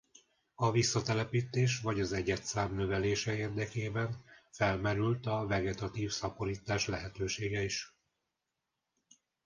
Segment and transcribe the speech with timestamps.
[0.55, 7.97] A visszatelepítés vagy az egyedszám növelése érdekében felmerült a vegetatív szaporítás lehetősége is.